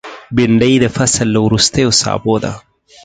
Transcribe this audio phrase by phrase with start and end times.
[0.35, 2.53] بېنډۍ د فصل له وروستیو سابو ده